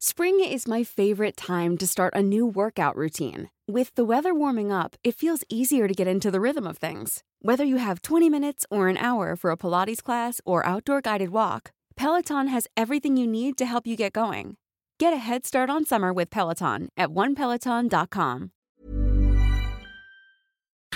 Spring 0.00 0.38
is 0.38 0.68
my 0.68 0.84
favorite 0.84 1.36
time 1.36 1.76
to 1.76 1.84
start 1.84 2.14
a 2.14 2.22
new 2.22 2.46
workout 2.46 2.94
routine. 2.94 3.50
With 3.66 3.92
the 3.96 4.04
weather 4.04 4.32
warming 4.32 4.70
up, 4.70 4.94
it 5.02 5.16
feels 5.16 5.42
easier 5.48 5.88
to 5.88 5.92
get 5.92 6.06
into 6.06 6.30
the 6.30 6.40
rhythm 6.40 6.68
of 6.68 6.78
things. 6.78 7.24
Whether 7.42 7.64
you 7.64 7.78
have 7.78 8.02
20 8.02 8.30
minutes 8.30 8.64
or 8.70 8.86
an 8.86 8.96
hour 8.96 9.34
for 9.34 9.50
a 9.50 9.56
Pilates 9.56 10.00
class 10.00 10.40
or 10.46 10.64
outdoor 10.64 11.00
guided 11.00 11.30
walk, 11.30 11.72
Peloton 11.96 12.46
has 12.46 12.68
everything 12.76 13.16
you 13.16 13.26
need 13.26 13.58
to 13.58 13.66
help 13.66 13.88
you 13.88 13.96
get 13.96 14.12
going. 14.12 14.54
Get 15.00 15.12
a 15.12 15.16
head 15.16 15.44
start 15.44 15.68
on 15.68 15.84
summer 15.84 16.12
with 16.12 16.30
Peloton 16.30 16.90
at 16.96 17.08
onepeloton.com. 17.08 18.50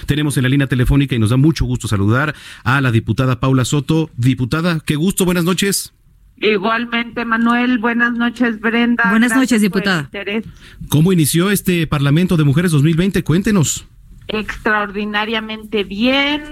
Tenemos 0.07 0.37
en 0.37 0.45
la 0.45 0.49
línea 0.49 0.69
telefónica 0.69 1.17
y 1.17 1.19
nos 1.19 1.31
da 1.31 1.37
mucho 1.37 1.65
gusto 1.65 1.89
saludar 1.89 2.37
a 2.63 2.81
la 2.81 2.93
diputada 2.93 3.41
Paula 3.41 3.65
Soto. 3.65 4.11
Diputada, 4.17 4.79
qué 4.87 4.95
gusto, 4.95 5.25
buenas 5.25 5.43
noches. 5.43 5.93
Igualmente, 6.43 7.25
Manuel, 7.25 7.79
buenas 7.79 8.13
noches, 8.15 8.61
Brenda. 8.61 9.05
Buenas 9.11 9.35
noches, 9.37 9.61
diputada. 9.61 10.11
¿Cómo 10.89 11.13
inició 11.13 11.51
este 11.53 11.87
Parlamento 11.87 12.37
de 12.37 12.43
Mujeres 12.43 12.73
2020? 12.73 13.23
Cuéntenos. 13.23 13.87
Extraordinariamente 14.27 15.85
bien, 15.85 16.43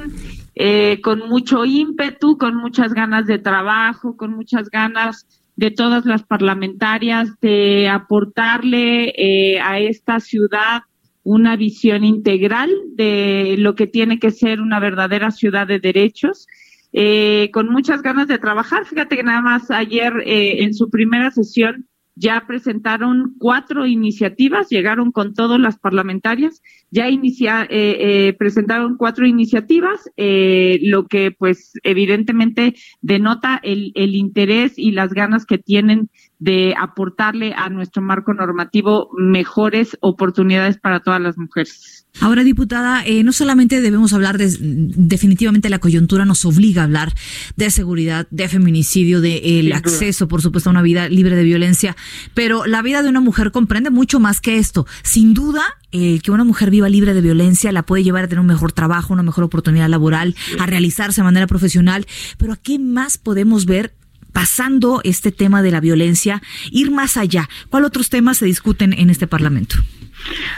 eh, 0.54 1.00
con 1.02 1.28
mucho 1.28 1.64
ímpetu, 1.64 2.38
con 2.38 2.54
muchas 2.54 2.94
ganas 2.94 3.26
de 3.26 3.38
trabajo, 3.38 4.16
con 4.16 4.32
muchas 4.32 4.70
ganas 4.70 5.26
de 5.56 5.72
todas 5.72 6.06
las 6.06 6.22
parlamentarias 6.22 7.28
de 7.40 7.88
aportarle 7.88 9.12
eh, 9.16 9.60
a 9.60 9.80
esta 9.80 10.20
ciudad 10.20 10.82
una 11.24 11.56
visión 11.56 12.04
integral 12.04 12.70
de 12.94 13.56
lo 13.58 13.74
que 13.74 13.86
tiene 13.86 14.18
que 14.20 14.30
ser 14.30 14.60
una 14.60 14.78
verdadera 14.78 15.32
ciudad 15.32 15.66
de 15.66 15.80
derechos 15.80 16.46
eh, 16.92 17.50
con 17.52 17.68
muchas 17.68 18.02
ganas 18.02 18.28
de 18.28 18.38
trabajar. 18.38 18.84
Fíjate 18.86 19.16
que 19.16 19.22
nada 19.22 19.40
más 19.40 19.70
ayer 19.70 20.12
eh, 20.24 20.62
en 20.62 20.74
su 20.74 20.90
primera 20.90 21.30
sesión 21.30 21.86
ya 22.20 22.44
presentaron 22.46 23.34
cuatro 23.38 23.86
iniciativas, 23.86 24.68
llegaron 24.68 25.10
con 25.10 25.32
todas 25.32 25.58
las 25.58 25.78
parlamentarias, 25.78 26.60
ya 26.90 27.08
inicia, 27.08 27.62
eh, 27.62 28.28
eh 28.28 28.32
presentaron 28.34 28.96
cuatro 28.98 29.26
iniciativas, 29.26 30.10
eh, 30.18 30.78
lo 30.82 31.06
que 31.06 31.30
pues 31.30 31.72
evidentemente 31.82 32.74
denota 33.00 33.58
el, 33.62 33.92
el 33.94 34.14
interés 34.14 34.74
y 34.76 34.90
las 34.90 35.14
ganas 35.14 35.46
que 35.46 35.56
tienen 35.56 36.10
de 36.40 36.74
aportarle 36.76 37.52
a 37.54 37.68
nuestro 37.68 38.02
marco 38.02 38.32
normativo 38.32 39.10
mejores 39.16 39.96
oportunidades 40.00 40.78
para 40.78 41.00
todas 41.00 41.20
las 41.20 41.36
mujeres. 41.36 42.06
Ahora, 42.18 42.42
diputada, 42.42 43.04
eh, 43.04 43.22
no 43.22 43.32
solamente 43.32 43.80
debemos 43.80 44.12
hablar 44.12 44.36
de, 44.36 44.50
definitivamente 44.58 45.68
la 45.68 45.78
coyuntura 45.78 46.24
nos 46.24 46.44
obliga 46.44 46.82
a 46.82 46.84
hablar 46.86 47.14
de 47.56 47.70
seguridad, 47.70 48.26
de 48.30 48.48
feminicidio, 48.48 49.20
de 49.20 49.60
el 49.60 49.72
acceso, 49.72 50.26
por 50.26 50.42
supuesto, 50.42 50.70
a 50.70 50.72
una 50.72 50.82
vida 50.82 51.08
libre 51.08 51.36
de 51.36 51.44
violencia, 51.44 51.94
pero 52.34 52.66
la 52.66 52.82
vida 52.82 53.02
de 53.02 53.10
una 53.10 53.20
mujer 53.20 53.52
comprende 53.52 53.90
mucho 53.90 54.18
más 54.18 54.40
que 54.40 54.58
esto. 54.58 54.86
Sin 55.02 55.34
duda, 55.34 55.62
eh, 55.92 56.20
que 56.20 56.30
una 56.30 56.44
mujer 56.44 56.70
viva 56.70 56.88
libre 56.88 57.14
de 57.14 57.20
violencia 57.20 57.70
la 57.70 57.84
puede 57.84 58.02
llevar 58.02 58.24
a 58.24 58.28
tener 58.28 58.40
un 58.40 58.46
mejor 58.46 58.72
trabajo, 58.72 59.12
una 59.12 59.22
mejor 59.22 59.44
oportunidad 59.44 59.88
laboral, 59.88 60.34
a 60.58 60.66
realizarse 60.66 61.20
de 61.20 61.24
manera 61.24 61.46
profesional, 61.46 62.06
pero 62.38 62.54
¿a 62.54 62.56
qué 62.56 62.78
más 62.78 63.18
podemos 63.18 63.66
ver 63.66 63.92
pasando 64.32 65.00
este 65.04 65.32
tema 65.32 65.62
de 65.62 65.70
la 65.70 65.80
violencia, 65.80 66.42
ir 66.70 66.90
más 66.90 67.16
allá? 67.16 67.48
¿Cuáles 67.68 67.88
otros 67.88 68.10
temas 68.10 68.38
se 68.38 68.46
discuten 68.46 68.92
en 68.92 69.10
este 69.10 69.26
Parlamento? 69.26 69.76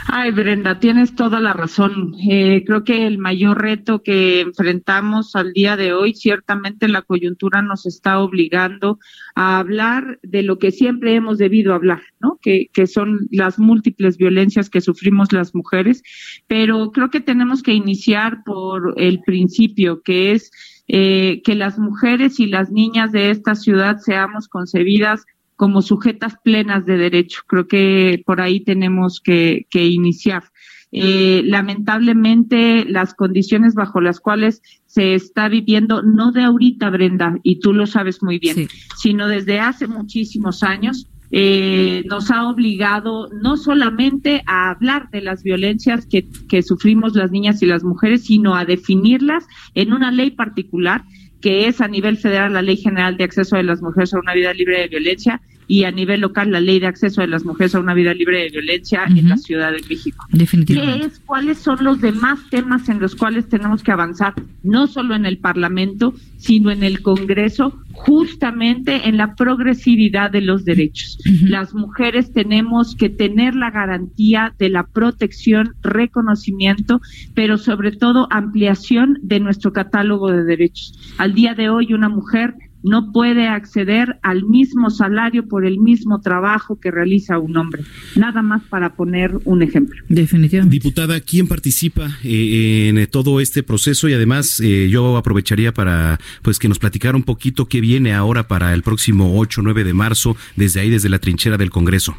Ay, 0.07 0.31
Brenda, 0.31 0.79
tienes 0.79 1.15
toda 1.15 1.39
la 1.39 1.53
razón. 1.53 2.15
Eh, 2.29 2.63
creo 2.65 2.83
que 2.83 3.07
el 3.07 3.17
mayor 3.17 3.61
reto 3.61 4.03
que 4.03 4.41
enfrentamos 4.41 5.35
al 5.35 5.53
día 5.53 5.77
de 5.77 5.93
hoy, 5.93 6.13
ciertamente 6.13 6.87
la 6.87 7.01
coyuntura 7.01 7.61
nos 7.61 7.85
está 7.85 8.19
obligando 8.19 8.99
a 9.35 9.59
hablar 9.59 10.19
de 10.21 10.43
lo 10.43 10.59
que 10.59 10.71
siempre 10.71 11.15
hemos 11.15 11.37
debido 11.37 11.73
hablar, 11.73 12.01
¿no? 12.19 12.39
Que, 12.41 12.69
que 12.73 12.87
son 12.87 13.27
las 13.31 13.57
múltiples 13.57 14.17
violencias 14.17 14.69
que 14.69 14.81
sufrimos 14.81 15.31
las 15.31 15.55
mujeres, 15.55 16.03
pero 16.47 16.91
creo 16.91 17.09
que 17.09 17.21
tenemos 17.21 17.63
que 17.63 17.73
iniciar 17.73 18.43
por 18.45 18.93
el 18.97 19.21
principio, 19.21 20.01
que 20.01 20.33
es 20.33 20.51
eh, 20.87 21.41
que 21.43 21.55
las 21.55 21.79
mujeres 21.79 22.39
y 22.39 22.47
las 22.47 22.71
niñas 22.71 23.11
de 23.11 23.29
esta 23.31 23.55
ciudad 23.55 23.97
seamos 23.99 24.47
concebidas 24.47 25.25
como 25.55 25.81
sujetas 25.81 26.35
plenas 26.43 26.85
de 26.85 26.97
derecho. 26.97 27.41
Creo 27.47 27.67
que 27.67 28.21
por 28.25 28.41
ahí 28.41 28.63
tenemos 28.63 29.21
que, 29.21 29.65
iniciar. 29.73 30.43
Eh, 30.91 31.41
lamentablemente, 31.45 32.85
las 32.85 33.13
condiciones 33.15 33.73
bajo 33.73 34.01
las 34.01 34.19
cuales 34.19 34.61
se 34.85 35.15
está 35.15 35.47
viviendo, 35.49 36.03
no 36.03 36.31
de 36.31 36.43
ahorita, 36.43 36.89
Brenda, 36.89 37.37
y 37.43 37.59
tú 37.59 37.73
lo 37.73 37.87
sabes 37.87 38.21
muy 38.21 38.37
bien, 38.37 38.67
sino 38.97 39.27
desde 39.27 39.59
hace 39.59 39.87
muchísimos 39.87 40.61
años, 40.61 41.09
eh, 41.35 42.03
nos 42.05 42.29
ha 42.29 42.47
obligado 42.47 43.27
no 43.41 43.57
solamente 43.57 44.43
a 44.45 44.69
hablar 44.69 45.09
de 45.09 45.21
las 45.21 45.41
violencias 45.41 46.05
que, 46.05 46.27
que 46.47 46.61
sufrimos 46.61 47.15
las 47.15 47.31
niñas 47.31 47.63
y 47.63 47.65
las 47.65 47.83
mujeres, 47.83 48.25
sino 48.25 48.55
a 48.55 48.65
definirlas 48.65 49.47
en 49.73 49.93
una 49.93 50.11
ley 50.11 50.29
particular 50.29 51.03
que 51.41 51.67
es 51.67 51.81
a 51.81 51.87
nivel 51.87 52.17
federal 52.17 52.53
la 52.53 52.61
Ley 52.61 52.77
General 52.77 53.17
de 53.17 53.23
Acceso 53.23 53.57
de 53.57 53.63
las 53.63 53.81
Mujeres 53.81 54.13
a 54.13 54.19
una 54.19 54.33
Vida 54.33 54.53
Libre 54.53 54.79
de 54.79 54.87
Violencia 54.87 55.41
y 55.67 55.85
a 55.85 55.91
nivel 55.91 56.21
local 56.21 56.51
la 56.51 56.61
Ley 56.61 56.79
de 56.79 56.87
Acceso 56.87 57.21
de 57.21 57.27
las 57.27 57.43
Mujeres 57.43 57.73
a 57.73 57.79
una 57.79 57.93
Vida 57.93 58.13
Libre 58.13 58.43
de 58.43 58.49
Violencia 58.49 59.03
en 59.07 59.27
la 59.27 59.37
Ciudad 59.37 59.71
de 59.71 59.81
México. 59.89 60.23
Definitivamente. 60.31 60.99
¿Qué 60.99 61.05
es, 61.07 61.19
¿Cuáles 61.19 61.57
son 61.57 61.83
los 61.83 61.99
demás 61.99 62.39
temas 62.49 62.87
en 62.89 62.99
los 62.99 63.15
cuales 63.15 63.49
tenemos 63.49 63.81
que 63.81 63.91
avanzar, 63.91 64.35
no 64.61 64.87
solo 64.87 65.15
en 65.15 65.25
el 65.25 65.39
Parlamento, 65.39 66.13
sino 66.43 66.71
en 66.71 66.83
el 66.83 67.01
Congreso, 67.01 67.79
justamente 67.93 69.07
en 69.07 69.15
la 69.17 69.33
progresividad 69.35 70.29
de 70.29 70.41
los 70.41 70.65
derechos? 70.65 71.17
Las 71.43 71.73
mujeres 71.73 72.33
tenemos 72.33 72.95
que 72.95 73.09
tener 73.09 73.55
la 73.55 73.71
garantía 73.71 74.53
de 74.59 74.69
la 74.69 74.85
protección, 74.85 75.75
reconocimiento, 75.81 76.99
pero 77.33 77.57
sobre 77.57 77.93
todo 77.93 78.27
ampliación 78.29 79.19
de 79.21 79.39
nuestro 79.39 79.71
catálogo 79.71 80.31
de 80.31 80.43
derechos. 80.43 80.99
Al 81.17 81.33
día 81.33 81.53
de 81.53 81.69
hoy, 81.69 81.93
una 81.93 82.09
mujer 82.09 82.55
no 82.83 83.11
puede 83.13 83.47
acceder 83.47 84.19
al 84.21 84.43
mismo 84.43 84.89
salario 84.89 85.47
por 85.47 85.65
el 85.65 85.79
mismo 85.79 86.19
trabajo 86.19 86.79
que 86.79 86.91
realiza 86.91 87.39
un 87.39 87.55
hombre. 87.57 87.83
Nada 88.15 88.41
más 88.41 88.61
para 88.63 88.95
poner 88.95 89.39
un 89.45 89.63
ejemplo. 89.63 90.03
Definitivamente. 90.09 90.73
Diputada, 90.73 91.19
¿quién 91.21 91.47
participa 91.47 92.17
eh, 92.23 92.89
en 92.89 93.07
todo 93.07 93.39
este 93.39 93.63
proceso? 93.63 94.09
Y 94.09 94.13
además, 94.13 94.59
eh, 94.59 94.89
yo 94.89 95.15
aprovecharía 95.15 95.73
para 95.73 96.19
pues 96.41 96.59
que 96.59 96.69
nos 96.69 96.79
platicara 96.79 97.15
un 97.15 97.23
poquito 97.23 97.65
qué 97.65 97.81
viene 97.81 98.13
ahora 98.13 98.47
para 98.47 98.73
el 98.73 98.83
próximo 98.83 99.39
8 99.39 99.61
9 99.63 99.83
de 99.83 99.93
marzo, 99.93 100.35
desde 100.55 100.81
ahí, 100.81 100.89
desde 100.89 101.09
la 101.09 101.19
trinchera 101.19 101.57
del 101.57 101.69
Congreso. 101.69 102.15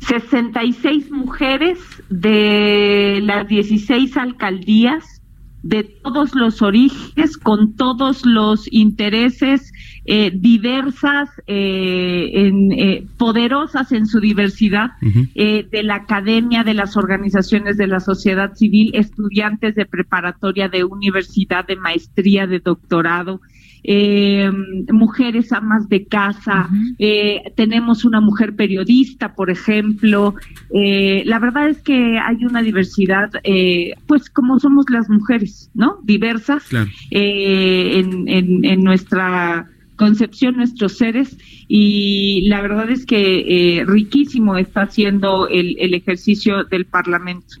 66 0.00 1.10
mujeres 1.10 1.78
de 2.08 3.20
las 3.22 3.46
16 3.46 4.16
alcaldías 4.16 5.20
de 5.62 5.84
todos 5.84 6.34
los 6.34 6.62
orígenes, 6.62 7.36
con 7.36 7.74
todos 7.76 8.24
los 8.24 8.66
intereses 8.72 9.72
eh, 10.04 10.30
diversas, 10.34 11.28
eh, 11.46 12.30
en, 12.32 12.72
eh, 12.72 13.06
poderosas 13.16 13.92
en 13.92 14.06
su 14.06 14.20
diversidad, 14.20 14.90
de 15.00 15.82
la 15.82 15.96
academia, 15.96 16.64
de 16.64 16.74
las 16.74 16.96
organizaciones 16.96 17.76
de 17.76 17.86
la 17.86 18.00
sociedad 18.00 18.54
civil, 18.54 18.90
estudiantes 18.94 19.74
de 19.74 19.86
preparatoria, 19.86 20.68
de 20.68 20.84
universidad, 20.84 21.66
de 21.66 21.76
maestría, 21.76 22.46
de 22.46 22.60
doctorado, 22.60 23.40
eh, 23.82 24.50
mujeres 24.92 25.52
amas 25.52 25.88
de 25.88 26.04
casa, 26.06 26.68
eh, 26.98 27.52
tenemos 27.56 28.04
una 28.04 28.20
mujer 28.20 28.54
periodista, 28.54 29.34
por 29.34 29.50
ejemplo. 29.50 30.34
Eh, 30.74 31.22
la 31.26 31.38
verdad 31.38 31.68
es 31.68 31.80
que 31.80 32.18
hay 32.18 32.44
una 32.44 32.62
diversidad, 32.62 33.30
eh, 33.42 33.94
pues 34.06 34.28
como 34.28 34.58
somos 34.58 34.86
las 34.90 35.08
mujeres, 35.08 35.70
¿no? 35.74 35.98
Diversas 36.02 36.64
en, 37.10 38.28
en, 38.28 38.80
nuestra 38.82 39.68
concepción, 40.00 40.56
nuestros 40.56 40.96
seres, 40.96 41.36
y 41.68 42.48
la 42.48 42.62
verdad 42.62 42.88
es 42.90 43.04
que 43.04 43.84
riquísimo 43.86 44.56
está 44.56 44.82
haciendo 44.82 45.46
el, 45.46 45.76
el 45.78 45.92
ejercicio 45.92 46.64
del 46.64 46.86
Parlamento. 46.86 47.56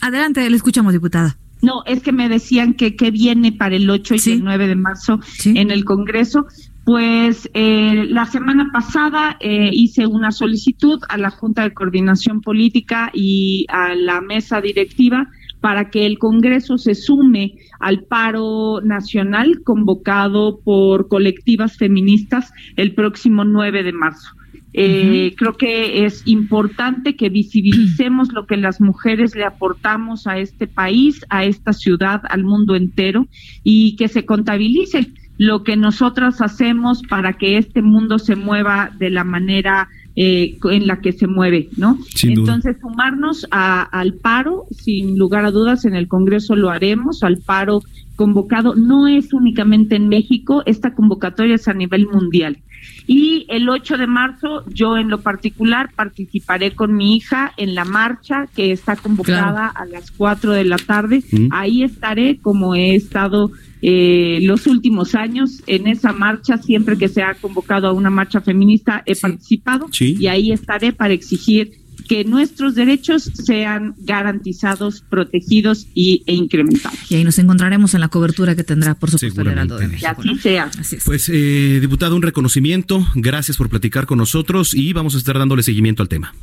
Adelante, 0.00 0.48
le 0.48 0.56
escuchamos, 0.56 0.92
diputada. 0.92 1.36
No, 1.62 1.82
es 1.84 2.00
que 2.02 2.12
me 2.12 2.28
decían 2.28 2.74
que, 2.74 2.94
que 2.94 3.10
viene 3.10 3.50
para 3.50 3.74
el 3.74 3.90
8 3.90 4.14
y 4.14 4.30
el 4.30 4.44
9 4.44 4.68
de 4.68 4.76
marzo 4.76 5.18
en 5.44 5.70
el 5.72 5.84
Congreso. 5.84 6.46
Pues 6.84 7.50
eh, 7.52 8.06
la 8.08 8.24
semana 8.26 8.70
pasada 8.72 9.36
eh, 9.40 9.70
hice 9.72 10.06
una 10.06 10.32
solicitud 10.32 11.00
a 11.08 11.18
la 11.18 11.30
Junta 11.30 11.62
de 11.62 11.74
Coordinación 11.74 12.40
Política 12.40 13.10
y 13.12 13.66
a 13.68 13.94
la 13.94 14.20
mesa 14.20 14.60
directiva 14.60 15.28
para 15.60 15.90
que 15.90 16.06
el 16.06 16.18
Congreso 16.18 16.78
se 16.78 16.94
sume 16.94 17.54
al 17.78 18.04
paro 18.04 18.80
nacional 18.82 19.62
convocado 19.62 20.60
por 20.60 21.08
colectivas 21.08 21.76
feministas 21.76 22.52
el 22.76 22.94
próximo 22.94 23.44
9 23.44 23.82
de 23.82 23.92
marzo. 23.92 24.30
Eh, 24.72 25.34
Creo 25.36 25.56
que 25.56 26.04
es 26.04 26.22
importante 26.26 27.16
que 27.16 27.28
visibilicemos 27.28 28.32
lo 28.32 28.46
que 28.46 28.56
las 28.56 28.80
mujeres 28.80 29.34
le 29.34 29.44
aportamos 29.44 30.26
a 30.26 30.38
este 30.38 30.66
país, 30.66 31.24
a 31.28 31.44
esta 31.44 31.72
ciudad, 31.72 32.22
al 32.28 32.44
mundo 32.44 32.76
entero 32.76 33.26
y 33.64 33.96
que 33.96 34.08
se 34.08 34.24
contabilice 34.24 35.12
lo 35.38 35.64
que 35.64 35.76
nosotras 35.76 36.40
hacemos 36.42 37.02
para 37.02 37.32
que 37.32 37.56
este 37.56 37.82
mundo 37.82 38.18
se 38.18 38.36
mueva 38.36 38.90
de 38.98 39.10
la 39.10 39.24
manera 39.24 39.88
eh, 40.16 40.58
en 40.64 40.86
la 40.86 41.00
que 41.00 41.12
se 41.12 41.26
mueve, 41.26 41.68
¿no? 41.76 41.98
Entonces, 42.22 42.76
sumarnos 42.80 43.46
al 43.50 44.14
paro, 44.14 44.66
sin 44.70 45.16
lugar 45.16 45.44
a 45.44 45.50
dudas, 45.50 45.84
en 45.84 45.94
el 45.94 46.08
Congreso 46.08 46.56
lo 46.56 46.70
haremos, 46.70 47.22
al 47.22 47.38
paro 47.38 47.82
convocado, 48.16 48.74
no 48.74 49.08
es 49.08 49.32
únicamente 49.32 49.96
en 49.96 50.08
México, 50.08 50.62
esta 50.66 50.94
convocatoria 50.94 51.54
es 51.54 51.68
a 51.68 51.74
nivel 51.74 52.06
mundial. 52.06 52.58
Y 53.06 53.46
el 53.48 53.68
8 53.68 53.96
de 53.98 54.06
marzo, 54.06 54.64
yo 54.68 54.96
en 54.96 55.08
lo 55.08 55.20
particular 55.20 55.90
participaré 55.94 56.72
con 56.72 56.94
mi 56.94 57.16
hija 57.16 57.52
en 57.56 57.74
la 57.74 57.84
marcha 57.84 58.46
que 58.54 58.72
está 58.72 58.96
convocada 58.96 59.66
a 59.66 59.84
las 59.84 60.10
4 60.10 60.52
de 60.52 60.64
la 60.64 60.76
tarde. 60.76 61.22
Mm. 61.32 61.48
Ahí 61.50 61.82
estaré 61.82 62.38
como 62.38 62.74
he 62.74 62.94
estado 62.94 63.50
eh, 63.82 64.40
los 64.42 64.66
últimos 64.66 65.14
años 65.14 65.62
en 65.66 65.86
esa 65.86 66.12
marcha, 66.12 66.58
siempre 66.58 66.98
que 66.98 67.08
se 67.08 67.22
ha 67.22 67.34
convocado 67.34 67.88
a 67.88 67.92
una 67.92 68.10
marcha 68.10 68.40
feminista, 68.40 69.02
he 69.06 69.16
participado 69.16 69.86
y 69.98 70.26
ahí 70.26 70.52
estaré 70.52 70.92
para 70.92 71.14
exigir 71.14 71.79
que 72.10 72.24
nuestros 72.24 72.74
derechos 72.74 73.22
sean 73.22 73.94
garantizados, 73.98 75.00
protegidos 75.00 75.86
y, 75.94 76.24
e 76.26 76.34
incrementados. 76.34 76.98
Y 77.08 77.14
ahí 77.14 77.22
nos 77.22 77.38
encontraremos 77.38 77.94
en 77.94 78.00
la 78.00 78.08
cobertura 78.08 78.56
que 78.56 78.64
tendrá, 78.64 78.96
por 78.96 79.12
supuesto, 79.12 79.42
el 79.42 79.46
Heraldo 79.46 79.78
de 79.78 79.86
México. 79.86 80.10
así 80.18 80.36
sea. 80.38 80.68
Pues, 81.04 81.28
eh, 81.32 81.78
diputado, 81.80 82.16
un 82.16 82.22
reconocimiento. 82.22 83.06
Gracias 83.14 83.56
por 83.56 83.68
platicar 83.68 84.06
con 84.06 84.18
nosotros 84.18 84.74
y 84.74 84.92
vamos 84.92 85.14
a 85.14 85.18
estar 85.18 85.38
dándole 85.38 85.62
seguimiento 85.62 86.02
al 86.02 86.08
tema. 86.08 86.34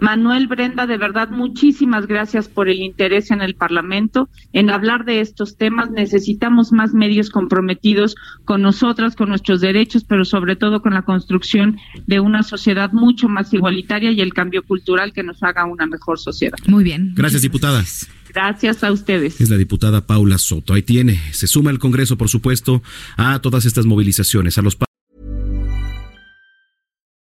Manuel 0.00 0.46
Brenda, 0.46 0.86
de 0.86 0.96
verdad, 0.96 1.28
muchísimas 1.28 2.06
gracias 2.06 2.48
por 2.48 2.70
el 2.70 2.80
interés 2.80 3.30
en 3.30 3.42
el 3.42 3.54
Parlamento 3.54 4.30
en 4.54 4.70
hablar 4.70 5.04
de 5.04 5.20
estos 5.20 5.58
temas. 5.58 5.90
Necesitamos 5.90 6.72
más 6.72 6.94
medios 6.94 7.28
comprometidos 7.28 8.16
con 8.46 8.62
nosotras, 8.62 9.14
con 9.14 9.28
nuestros 9.28 9.60
derechos, 9.60 10.04
pero 10.04 10.24
sobre 10.24 10.56
todo 10.56 10.80
con 10.80 10.94
la 10.94 11.02
construcción 11.02 11.76
de 12.06 12.18
una 12.18 12.42
sociedad 12.42 12.92
mucho 12.92 13.28
más 13.28 13.52
igualitaria 13.52 14.10
y 14.10 14.22
el 14.22 14.32
cambio 14.32 14.62
cultural 14.62 15.12
que 15.12 15.22
nos 15.22 15.42
haga 15.42 15.66
una 15.66 15.86
mejor 15.86 16.18
sociedad. 16.18 16.56
Muy 16.66 16.82
bien. 16.82 17.12
Gracias, 17.14 17.42
diputada. 17.42 17.84
Gracias 18.32 18.82
a 18.82 18.92
ustedes. 18.92 19.38
Es 19.38 19.50
la 19.50 19.58
diputada 19.58 20.06
Paula 20.06 20.38
Soto. 20.38 20.72
Ahí 20.72 20.82
tiene. 20.82 21.20
Se 21.32 21.46
suma 21.46 21.70
el 21.70 21.78
Congreso, 21.78 22.16
por 22.16 22.30
supuesto, 22.30 22.82
a 23.18 23.40
todas 23.40 23.66
estas 23.66 23.84
movilizaciones, 23.84 24.56
a 24.56 24.62
los 24.62 24.76